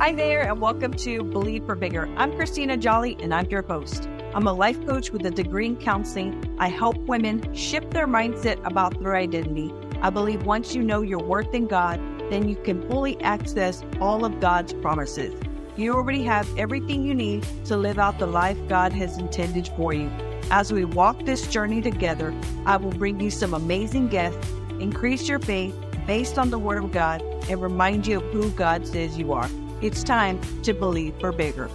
[0.00, 2.08] Hi there, and welcome to Believe for Bigger.
[2.16, 4.08] I'm Christina Jolly, and I'm your host.
[4.34, 6.56] I'm a life coach with a degree in counseling.
[6.58, 9.74] I help women shift their mindset about their identity.
[10.00, 12.00] I believe once you know your worth in God,
[12.30, 15.38] then you can fully access all of God's promises.
[15.76, 19.92] You already have everything you need to live out the life God has intended for
[19.92, 20.10] you.
[20.50, 25.40] As we walk this journey together, I will bring you some amazing guests, increase your
[25.40, 25.74] faith
[26.06, 27.20] based on the Word of God,
[27.50, 29.50] and remind you of who God says you are.
[29.82, 31.70] It's time to believe for bigger.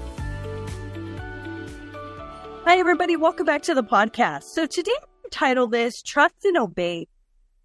[2.63, 3.15] Hi, everybody.
[3.15, 4.43] Welcome back to the podcast.
[4.43, 7.07] So today I'm titled this Trust and Obey.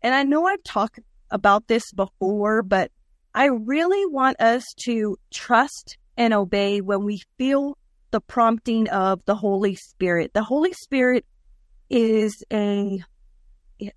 [0.00, 0.98] And I know I've talked
[1.30, 2.90] about this before, but
[3.34, 7.76] I really want us to trust and obey when we feel
[8.10, 10.32] the prompting of the Holy Spirit.
[10.32, 11.26] The Holy Spirit
[11.90, 13.02] is a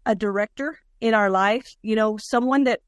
[0.05, 2.81] a director in our life, you know, someone that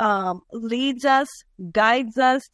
[0.00, 1.28] um, leads us,
[1.72, 2.48] guides us,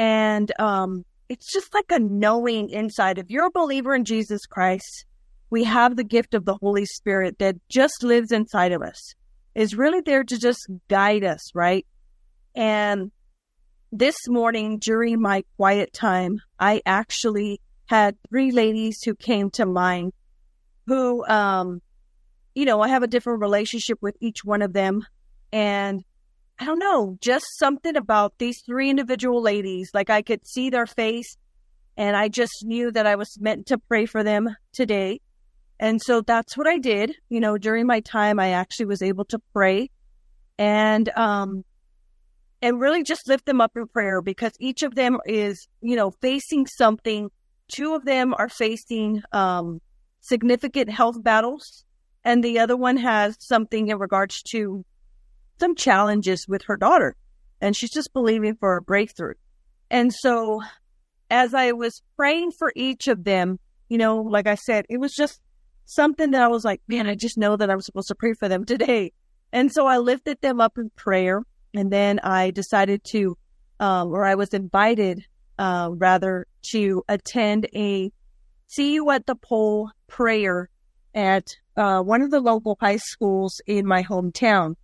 [0.00, 3.18] and um, it's just like a knowing inside.
[3.18, 5.04] If you're a believer in Jesus Christ,
[5.50, 9.14] we have the gift of the Holy Spirit that just lives inside of us,
[9.54, 11.86] is really there to just guide us, right?
[12.54, 13.10] And
[13.92, 20.14] this morning during my quiet time, I actually had three ladies who came to mind
[20.86, 21.82] who, um,
[22.54, 25.04] you know, I have a different relationship with each one of them.
[25.52, 26.02] And
[26.60, 29.90] I don't know, just something about these three individual ladies.
[29.94, 31.38] Like I could see their face
[31.96, 35.22] and I just knew that I was meant to pray for them today.
[35.78, 37.16] And so that's what I did.
[37.30, 39.88] You know, during my time, I actually was able to pray
[40.58, 41.64] and, um,
[42.60, 46.10] and really just lift them up in prayer because each of them is, you know,
[46.10, 47.30] facing something.
[47.68, 49.80] Two of them are facing, um,
[50.20, 51.86] significant health battles
[52.24, 54.84] and the other one has something in regards to
[55.60, 57.14] some challenges with her daughter
[57.60, 59.34] and she's just believing for a breakthrough.
[59.90, 60.62] And so
[61.30, 63.58] as I was praying for each of them,
[63.88, 65.40] you know, like I said, it was just
[65.84, 68.48] something that I was like, man, I just know that I'm supposed to pray for
[68.48, 69.12] them today.
[69.52, 71.42] And so I lifted them up in prayer
[71.74, 73.36] and then I decided to,
[73.78, 75.24] um, or I was invited,
[75.58, 78.10] uh, rather to attend a
[78.66, 80.70] see you at the pole prayer
[81.14, 84.76] at, uh, one of the local high schools in my hometown.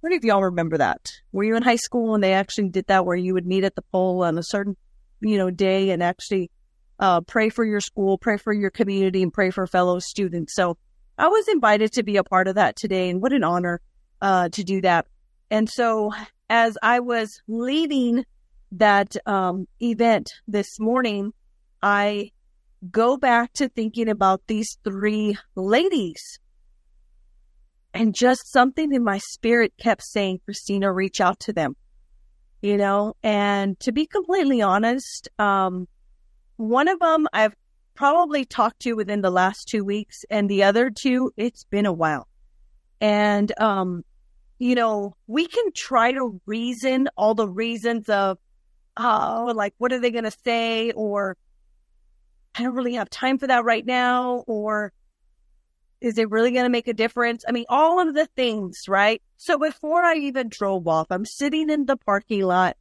[0.00, 1.10] What if y'all remember that?
[1.30, 3.74] Were you in high school and they actually did that where you would meet at
[3.74, 4.76] the pole on a certain,
[5.20, 6.50] you know, day and actually
[6.98, 10.54] uh, pray for your school, pray for your community, and pray for fellow students.
[10.54, 10.78] So
[11.18, 13.80] I was invited to be a part of that today, and what an honor
[14.22, 15.06] uh, to do that.
[15.50, 16.12] And so
[16.48, 18.24] as I was leaving
[18.72, 21.32] that um, event this morning,
[21.82, 22.32] I
[22.90, 26.38] go back to thinking about these three ladies
[27.92, 31.76] and just something in my spirit kept saying, Christina, reach out to them,
[32.62, 33.14] you know?
[33.22, 35.88] And to be completely honest, um,
[36.56, 37.54] one of them I've
[37.94, 41.92] probably talked to within the last two weeks and the other two, it's been a
[41.92, 42.28] while.
[43.00, 44.04] And, um,
[44.58, 48.38] you know, we can try to reason all the reasons of,
[48.96, 50.92] oh, like, what are they going to say?
[50.92, 51.36] Or
[52.54, 54.44] I don't really have time for that right now.
[54.46, 54.92] Or,
[56.00, 57.44] is it really going to make a difference?
[57.46, 59.22] I mean, all of the things, right?
[59.36, 62.76] So before I even drove off, I'm sitting in the parking lot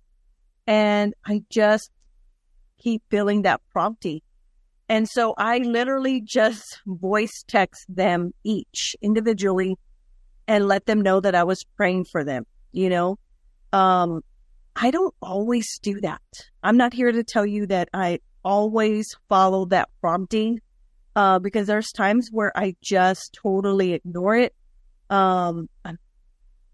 [0.66, 1.92] and I just
[2.78, 4.22] keep feeling that prompting.
[4.88, 9.78] And so I literally just voice text them each individually
[10.48, 13.20] and let them know that I was praying for them, you know?
[13.72, 14.22] Um,
[14.76, 16.22] I don't always do that.
[16.64, 20.62] I'm not here to tell you that I always follow that prompting
[21.20, 24.56] uh, because there's times where I just totally ignore it.
[25.10, 25.68] Um,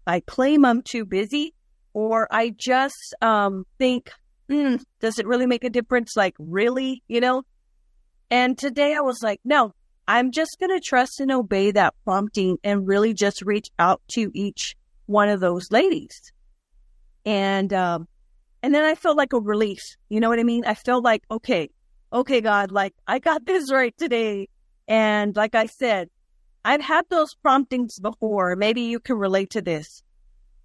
[0.06, 1.52] I claim I'm too busy,
[1.94, 4.12] or I just um, think,
[4.48, 6.12] mm, does it really make a difference?
[6.14, 7.42] Like, really, you know?
[8.30, 9.74] And today I was like, no,
[10.06, 14.30] I'm just going to trust and obey that prompting and really just reach out to
[14.32, 14.76] each
[15.06, 16.32] one of those ladies.
[17.24, 18.06] And, um,
[18.62, 19.82] and then I felt like a relief.
[20.08, 20.64] You know what I mean?
[20.64, 21.68] I felt like, okay,
[22.12, 24.48] okay, God, like I got this right today.
[24.88, 26.10] And like I said,
[26.64, 28.56] I've had those promptings before.
[28.56, 30.02] Maybe you can relate to this.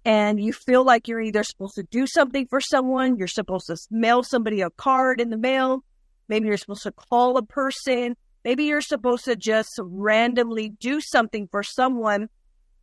[0.04, 3.76] And you feel like you're either supposed to do something for someone, you're supposed to
[3.88, 5.84] mail somebody a card in the mail,
[6.28, 11.46] maybe you're supposed to call a person, maybe you're supposed to just randomly do something
[11.52, 12.28] for someone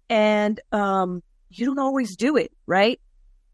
[0.09, 3.01] and um, you don't always do it, right?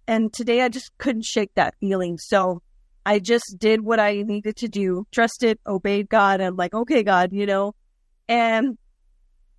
[0.07, 2.19] And today I just couldn't shake that feeling.
[2.19, 2.61] So
[3.05, 6.41] I just did what I needed to do, trusted, obeyed God.
[6.41, 7.75] I'm like, okay, God, you know.
[8.27, 8.77] And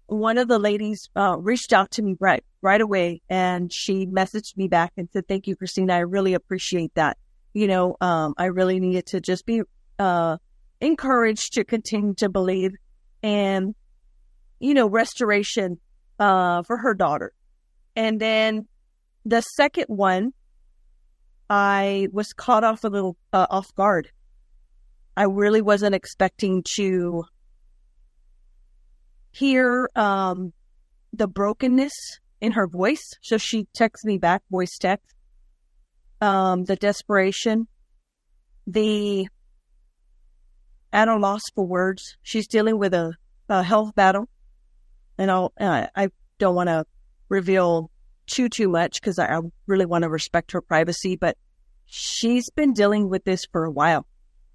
[0.07, 4.57] one of the ladies uh, reached out to me right right away, and she messaged
[4.57, 5.95] me back and said, "Thank you, Christina.
[5.95, 7.17] I really appreciate that.
[7.55, 9.63] You know, um, I really needed to just be
[9.99, 10.37] uh,
[10.81, 12.73] encouraged to continue to believe
[13.23, 13.75] and,
[14.61, 15.79] you know, restoration
[16.19, 17.33] uh, for her daughter.
[17.95, 18.67] And then
[19.25, 20.33] the second one,
[21.49, 24.11] I was caught off a little uh, off guard.
[25.17, 27.25] I really wasn't expecting to
[29.31, 30.53] hear um,
[31.13, 31.93] the brokenness
[32.41, 33.13] in her voice.
[33.23, 35.15] So she texts me back, voice text,
[36.21, 37.69] um, the desperation,
[38.67, 39.29] the
[40.93, 42.17] at a loss for words.
[42.23, 43.15] She's dealing with a,
[43.49, 44.29] a health battle,
[45.19, 46.09] and I'll, uh, I
[46.39, 46.87] don't want to
[47.29, 47.91] reveal
[48.26, 51.17] too too much because I, I really want to respect her privacy.
[51.17, 51.37] But
[51.87, 54.06] she's been dealing with this for a while,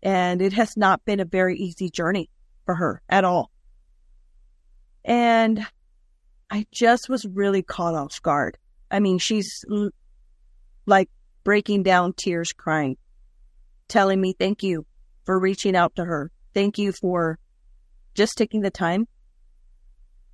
[0.03, 2.29] and it has not been a very easy journey
[2.65, 3.51] for her at all.
[5.03, 5.65] And
[6.49, 8.57] I just was really caught off guard.
[8.91, 9.91] I mean, she's l-
[10.85, 11.09] like
[11.43, 12.97] breaking down tears, crying,
[13.87, 14.85] telling me, thank you
[15.23, 16.29] for reaching out to her.
[16.53, 17.39] Thank you for
[18.13, 19.07] just taking the time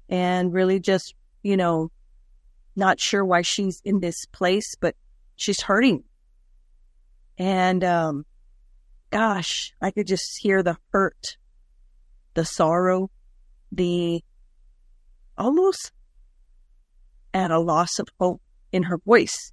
[0.09, 1.13] and really just,
[1.43, 1.91] you know,
[2.77, 4.95] not sure why she's in this place, but
[5.35, 6.03] she's hurting.
[7.38, 8.25] And, um,
[9.12, 11.38] gosh, I could just hear the hurt,
[12.33, 13.09] the sorrow,
[13.71, 14.24] the
[15.38, 15.91] almost
[17.33, 18.41] at a loss of hope
[18.71, 19.51] in her voice.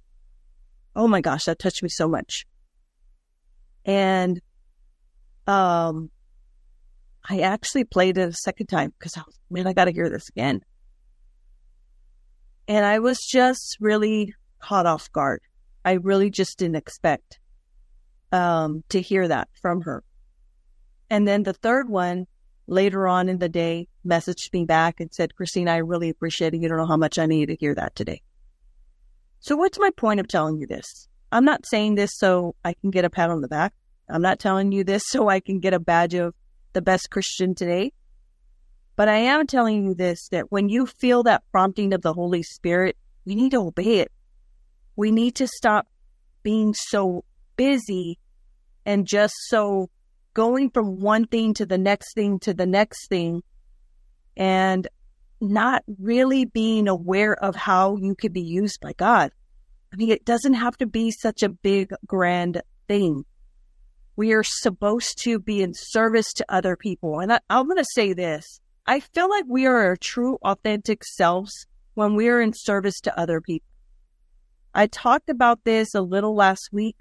[0.95, 2.45] Oh my gosh, that touched me so much.
[3.83, 4.41] And
[5.47, 6.09] um
[7.27, 10.09] I actually played it a second time because I was, man, I got to hear
[10.09, 10.61] this again.
[12.67, 15.41] And I was just really caught off guard.
[15.83, 17.39] I really just didn't expect
[18.31, 20.03] um, to hear that from her.
[21.09, 22.25] And then the third one,
[22.67, 26.61] later on in the day, messaged me back and said, Christina, I really appreciate it.
[26.61, 28.21] You don't know how much I need to hear that today.
[29.39, 31.07] So what's my point of telling you this?
[31.31, 33.73] I'm not saying this so I can get a pat on the back.
[34.09, 36.33] I'm not telling you this so I can get a badge of
[36.73, 37.91] the best Christian today.
[38.95, 42.43] But I am telling you this that when you feel that prompting of the Holy
[42.43, 44.11] Spirit, we need to obey it.
[44.95, 45.87] We need to stop
[46.43, 47.25] being so
[47.57, 48.19] busy
[48.85, 49.89] and just so
[50.33, 53.41] going from one thing to the next thing to the next thing
[54.37, 54.87] and
[55.41, 59.31] not really being aware of how you could be used by God.
[59.91, 63.25] I mean, it doesn't have to be such a big, grand thing.
[64.15, 67.19] We are supposed to be in service to other people.
[67.19, 68.59] And I, I'm going to say this.
[68.85, 71.65] I feel like we are our true, authentic selves
[71.95, 73.67] when we are in service to other people.
[74.73, 76.97] I talked about this a little last week,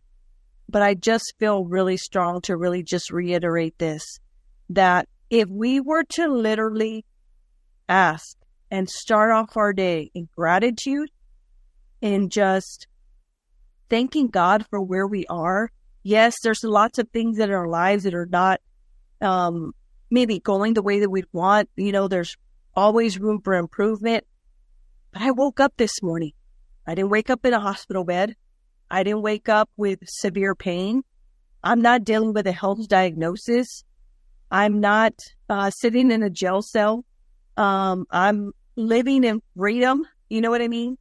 [0.69, 4.20] but I just feel really strong to really just reiterate this
[4.70, 7.04] that if we were to literally
[7.88, 8.36] ask
[8.70, 11.10] and start off our day in gratitude
[12.00, 12.86] and just
[13.88, 15.70] thanking God for where we are.
[16.02, 18.60] Yes, there's lots of things in our lives that are not
[19.20, 19.72] um,
[20.14, 21.69] maybe going the way that we want.
[21.76, 22.37] You know, there's
[22.75, 24.25] always room for improvement.
[25.12, 26.32] But I woke up this morning.
[26.87, 28.37] I didn't wake up in a hospital bed.
[28.90, 31.02] I didn't wake up with severe pain.
[31.62, 33.84] I'm not dealing with a health diagnosis.
[34.50, 35.14] I'm not
[35.49, 37.05] uh, sitting in a jail cell.
[37.56, 40.05] Um, I'm living in freedom.
[40.28, 40.96] You know what I mean?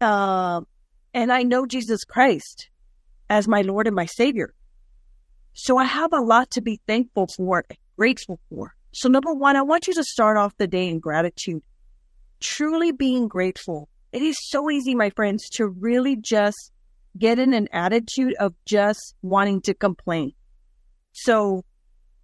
[0.00, 0.62] Uh,
[1.14, 2.68] and I know Jesus Christ
[3.30, 4.52] as my Lord and my Savior.
[5.54, 7.64] So I have a lot to be thankful for,
[7.96, 8.74] grateful for.
[8.92, 11.62] So number one, I want you to start off the day in gratitude,
[12.40, 13.88] truly being grateful.
[14.12, 16.72] It is so easy, my friends, to really just
[17.18, 20.32] get in an attitude of just wanting to complain.
[21.12, 21.64] So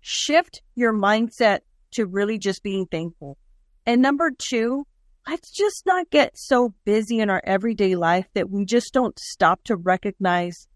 [0.00, 1.60] shift your mindset
[1.92, 3.38] to really just being thankful.
[3.86, 4.86] And number two,
[5.26, 9.62] let's just not get so busy in our everyday life that we just don't stop
[9.64, 10.68] to recognize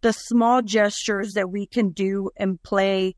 [0.00, 3.14] the small gestures that we can do and play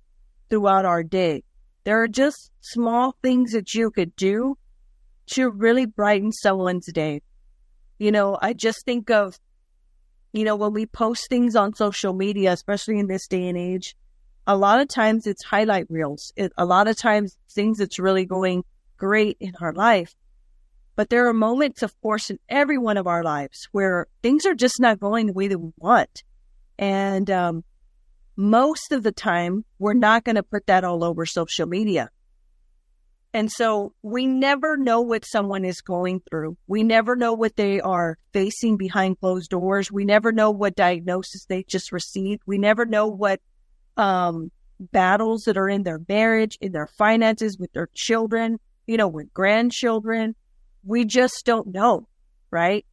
[0.48, 1.42] throughout our day.
[1.84, 4.56] There are just small things that you could do
[5.28, 7.22] to really brighten someone's day.
[7.98, 9.38] You know, I just think of,
[10.32, 13.96] you know, when we post things on social media, especially in this day and age,
[14.46, 16.32] a lot of times it's highlight reels.
[16.36, 18.64] It, a lot of times things that's really going
[18.96, 20.14] great in our life.
[20.96, 24.54] But there are moments, of course, in every one of our lives where things are
[24.54, 26.24] just not going the way that we want.
[26.78, 27.64] And um,
[28.38, 32.08] most of the time, we're not going to put that all over social media.
[33.34, 36.56] And so we never know what someone is going through.
[36.66, 39.92] We never know what they are facing behind closed doors.
[39.92, 42.40] We never know what diagnosis they just received.
[42.46, 43.42] We never know what
[43.98, 49.06] um, battles that are in their marriage, in their finances, with their children you know,
[49.06, 50.34] with grandchildren.
[50.82, 52.08] We just don't know,
[52.50, 52.84] right?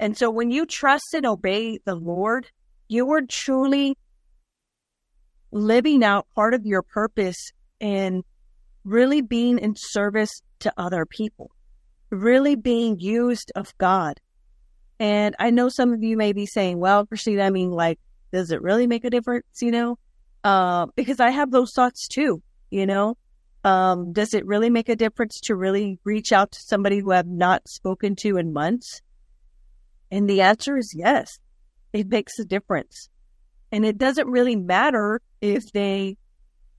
[0.00, 2.50] And so when you trust and obey the Lord,
[2.88, 3.96] you are truly
[5.50, 8.24] living out part of your purpose and
[8.84, 11.50] really being in service to other people,
[12.10, 14.20] really being used of God.
[14.98, 17.98] And I know some of you may be saying, well, Christina, I mean, like,
[18.32, 19.44] does it really make a difference?
[19.60, 19.98] You know,
[20.44, 23.16] uh, because I have those thoughts too, you know,
[23.64, 27.26] um, does it really make a difference to really reach out to somebody who I've
[27.26, 29.02] not spoken to in months?
[30.10, 31.40] And the answer is yes,
[31.92, 33.08] it makes a difference.
[33.72, 36.16] And it doesn't really matter if they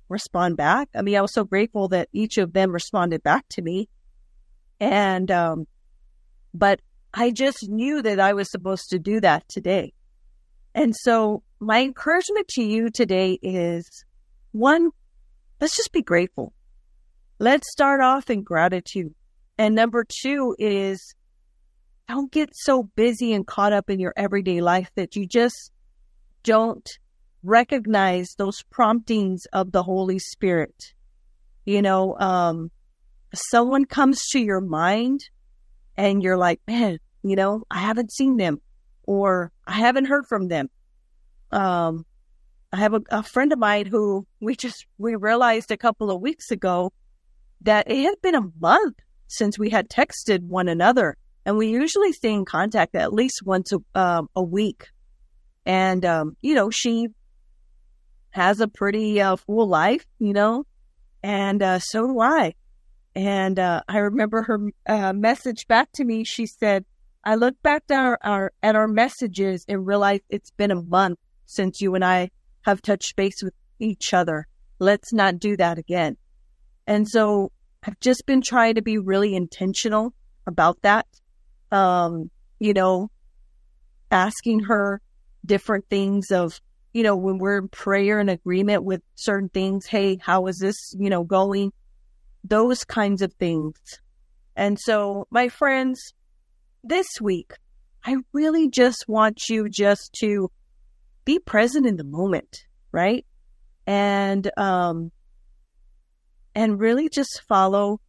[0.10, 0.90] respond back.
[0.96, 3.90] I mean, I was so grateful that each of them responded back to me.
[4.80, 5.68] And, um,
[6.54, 6.80] but
[7.14, 9.94] I just knew that I was supposed to do that today.
[10.74, 14.06] And so my encouragement to you today is
[14.52, 14.92] one,
[15.60, 16.54] let's just be grateful.
[17.40, 19.14] Let's start off in gratitude.
[19.58, 21.16] And number two is
[22.08, 25.72] don't get so busy and caught up in your everyday life that you just
[26.48, 26.90] don't
[27.44, 30.94] recognize those promptings of the Holy Spirit.
[31.66, 32.72] You know, um,
[33.52, 35.20] someone comes to your mind
[35.98, 38.62] and you're like, man, you know, I haven't seen them
[39.04, 40.70] or I haven't heard from them.
[41.52, 42.06] Um,
[42.72, 46.22] I have a, a friend of mine who we just, we realized a couple of
[46.22, 46.94] weeks ago
[47.62, 48.96] that it had been a month
[49.28, 51.18] since we had texted one another.
[51.46, 54.88] And we usually stay in contact at least once a, um, a week.
[55.68, 57.10] And, um, you know, she
[58.30, 60.66] has a pretty uh, full life, you know,
[61.22, 62.54] and uh, so do I.
[63.14, 66.24] And uh, I remember her uh, message back to me.
[66.24, 66.86] She said,
[67.24, 71.20] I look back at our, our, at our messages and realize it's been a month
[71.46, 72.32] since you and I
[72.62, 74.48] have touched base with each other.
[74.80, 76.16] Let's not do that again.
[76.86, 77.52] And so
[77.84, 80.14] I've just been trying to be really intentional
[80.46, 81.08] about that.
[81.72, 83.12] Um, you know,
[84.12, 85.02] asking her
[85.48, 86.62] different things of,
[86.94, 90.94] you know, when we're in prayer and agreement with certain things, hey, how is this,
[90.98, 91.72] you know, going?
[92.44, 93.76] Those kinds of things.
[94.56, 96.14] And so, my friends,
[96.84, 97.54] this week,
[98.06, 100.50] I really just want you just to
[101.26, 103.26] be present in the moment, right?
[103.86, 105.12] And um,
[106.56, 108.00] and really just follow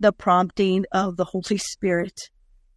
[0.00, 2.18] the prompting of the Holy Spirit.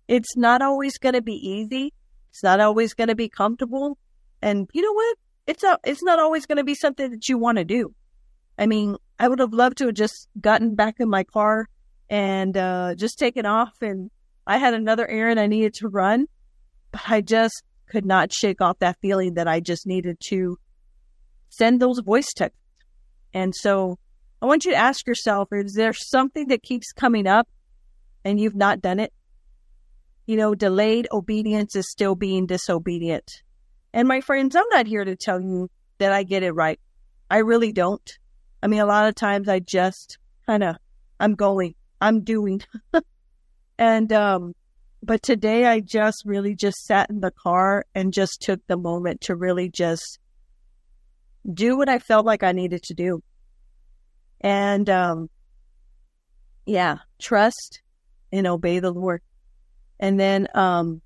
[0.08, 1.94] It's not always going to be easy.
[2.38, 3.98] It's not always going to be comfortable.
[4.44, 5.17] And you know what?
[5.48, 7.96] It's not, it's not always going to be something that you want to do.
[8.60, 11.67] I mean, I would have loved to have just gotten back in my car
[12.12, 14.12] and, uh, just taken off and
[14.46, 16.27] I had another errand I needed to run,
[16.91, 20.60] but I just could not shake off that feeling that I just needed to
[21.50, 22.62] send those voice texts.
[23.34, 23.98] And so
[24.44, 27.48] I want you to ask yourself, is there something that keeps coming up
[28.24, 29.12] and you've not done it?
[30.27, 33.41] You know, delayed obedience is still being disobedient.
[33.93, 36.79] And my friends, I'm not here to tell you that I get it right.
[37.31, 38.19] I really don't.
[38.62, 40.75] I mean, a lot of times I just kind of,
[41.19, 42.62] I'm going, I'm doing.
[43.79, 44.53] and, um,
[45.01, 49.22] but today I just really just sat in the car and just took the moment
[49.22, 50.19] to really just
[51.51, 53.24] do what I felt like I needed to do.
[54.41, 55.29] And um,
[56.65, 57.81] yeah, trust
[58.31, 59.22] and obey the Lord.
[60.00, 61.01] And then um,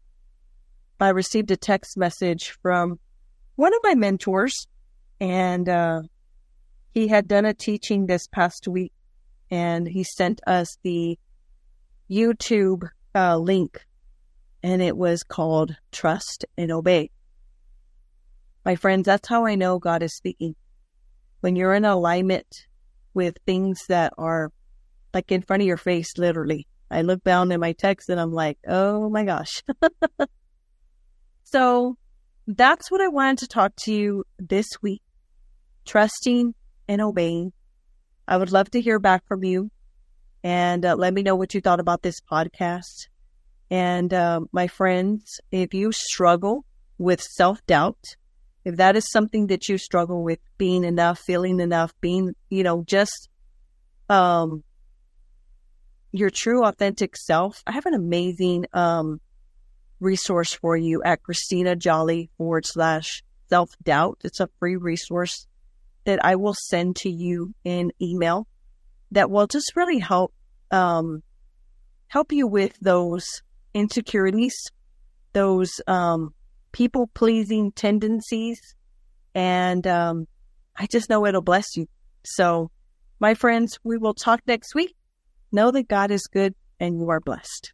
[0.99, 2.99] I received a text message from
[3.55, 4.67] one of my mentors,
[5.19, 6.01] and uh,
[6.93, 8.93] he had done a teaching this past week,
[9.49, 11.17] and he sent us the
[12.09, 13.85] YouTube uh, link,
[14.63, 17.09] and it was called Trust and Obey.
[18.63, 20.55] My friends, that's how I know God is speaking.
[21.39, 22.67] When you're in alignment
[23.13, 24.51] with things that are
[25.13, 26.67] like in front of your face, literally.
[26.91, 29.63] I look down in my text and I'm like, oh my gosh.
[31.43, 31.97] so
[32.47, 35.01] that's what I wanted to talk to you this week
[35.85, 36.53] trusting
[36.87, 37.53] and obeying.
[38.27, 39.71] I would love to hear back from you
[40.43, 43.07] and uh, let me know what you thought about this podcast.
[43.69, 46.65] And uh, my friends, if you struggle
[46.97, 48.15] with self doubt,
[48.65, 52.83] if that is something that you struggle with, being enough, feeling enough, being, you know,
[52.85, 53.29] just
[54.09, 54.63] um,
[56.11, 59.21] your true authentic self, I have an amazing um,
[59.99, 64.19] resource for you at Christina Jolly forward slash self doubt.
[64.23, 65.47] It's a free resource
[66.05, 68.47] that I will send to you in email
[69.11, 70.33] that will just really help
[70.71, 71.21] um,
[72.07, 73.25] help you with those
[73.73, 74.55] insecurities,
[75.33, 76.33] those um,
[76.71, 78.75] people pleasing tendencies.
[79.33, 80.27] And um,
[80.75, 81.87] I just know it'll bless you.
[82.23, 82.69] So,
[83.19, 84.95] my friends, we will talk next week.
[85.53, 87.73] Know that God is good and you are blessed.